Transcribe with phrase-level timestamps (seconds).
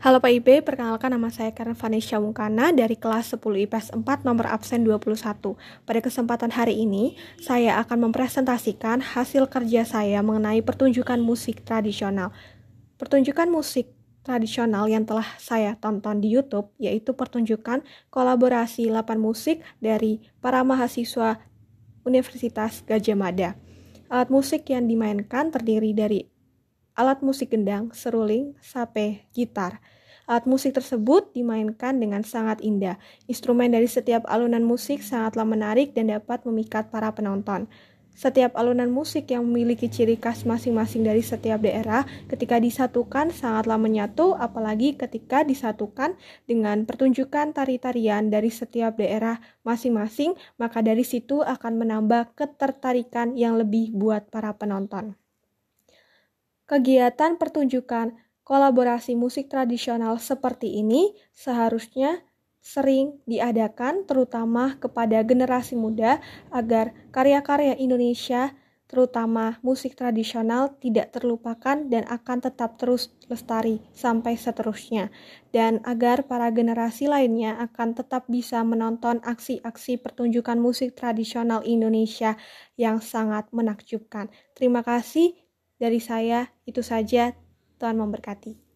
[0.00, 4.48] Halo Pak IB, perkenalkan nama saya Karen Vanesha Mungkana dari kelas 10 IPS 4 nomor
[4.48, 5.12] absen 21.
[5.84, 12.32] Pada kesempatan hari ini, saya akan mempresentasikan hasil kerja saya mengenai pertunjukan musik tradisional.
[12.96, 13.92] Pertunjukan musik
[14.24, 21.44] tradisional yang telah saya tonton di YouTube yaitu pertunjukan kolaborasi 8 musik dari para mahasiswa
[22.08, 23.52] Universitas Gajah Mada.
[24.08, 26.24] Alat musik yang dimainkan terdiri dari
[26.98, 29.82] alat musik gendang, seruling, sape, gitar.
[30.30, 32.98] Alat musik tersebut dimainkan dengan sangat indah.
[33.26, 37.66] Instrumen dari setiap alunan musik sangatlah menarik dan dapat memikat para penonton.
[38.20, 44.34] Setiap alunan musik yang memiliki ciri khas masing-masing dari setiap daerah, ketika disatukan sangatlah menyatu,
[44.36, 52.34] apalagi ketika disatukan dengan pertunjukan tari-tarian dari setiap daerah masing-masing, maka dari situ akan menambah
[52.34, 55.19] ketertarikan yang lebih buat para penonton.
[56.70, 58.14] Kegiatan pertunjukan
[58.46, 62.22] kolaborasi musik tradisional seperti ini seharusnya
[62.62, 66.22] sering diadakan terutama kepada generasi muda
[66.54, 68.54] agar karya-karya Indonesia
[68.86, 75.10] terutama musik tradisional tidak terlupakan dan akan tetap terus lestari sampai seterusnya
[75.50, 82.38] dan agar para generasi lainnya akan tetap bisa menonton aksi-aksi pertunjukan musik tradisional Indonesia
[82.78, 84.30] yang sangat menakjubkan.
[84.54, 85.49] Terima kasih
[85.80, 87.32] dari saya itu saja,
[87.80, 88.69] Tuhan memberkati.